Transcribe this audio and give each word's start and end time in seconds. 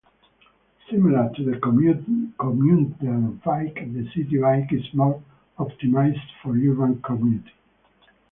Similar 0.89 1.29
to 1.35 1.45
the 1.45 1.59
commuter 1.59 2.01
bike, 3.45 3.93
the 3.93 4.09
city 4.15 4.39
bike 4.39 4.73
is 4.73 4.91
more 4.95 5.21
optimized 5.59 6.19
for 6.41 6.55
urban 6.57 6.99
commuting. 7.03 7.51